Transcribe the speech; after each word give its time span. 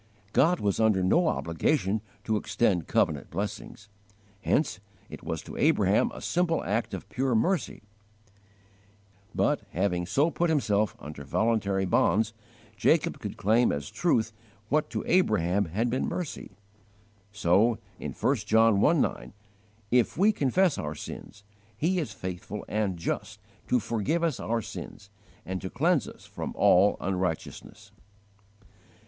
God 0.33 0.59
was 0.59 0.79
under 0.79 1.03
no 1.03 1.27
obligation 1.27 2.01
to 2.23 2.35
extend 2.35 2.87
covenant 2.87 3.29
blessings; 3.29 3.87
hence 4.41 4.79
it 5.11 5.21
was 5.21 5.43
to 5.43 5.55
Abraham 5.57 6.09
a 6.11 6.21
simple 6.21 6.63
act 6.63 6.95
of 6.95 7.07
pure 7.07 7.35
mercy; 7.35 7.83
but, 9.35 9.61
having 9.73 10.07
so 10.07 10.31
put 10.31 10.49
Himself 10.49 10.95
under 10.97 11.23
voluntary 11.23 11.85
bonds, 11.85 12.33
Jacob 12.75 13.19
could 13.19 13.37
claim 13.37 13.71
as 13.71 13.91
truth 13.91 14.33
what 14.69 14.89
to 14.89 15.03
Abraham 15.05 15.65
had 15.65 15.91
been 15.91 16.07
mercy. 16.07 16.49
So 17.31 17.77
in 17.99 18.13
1 18.13 18.35
John 18.37 18.83
i. 18.83 18.93
9: 18.93 19.33
"If 19.91 20.17
we 20.17 20.31
confess 20.31 20.79
our 20.79 20.95
sins 20.95 21.43
He 21.77 21.99
is 21.99 22.11
faithful 22.11 22.65
and 22.67 22.97
just 22.97 23.39
to 23.67 23.79
forgive 23.79 24.23
us 24.23 24.39
our 24.39 24.63
sins, 24.63 25.11
And 25.45 25.61
to 25.61 25.69
cleanse 25.69 26.07
us 26.07 26.25
from 26.25 26.53
all 26.55 26.97
unrighteousness." 26.99 27.91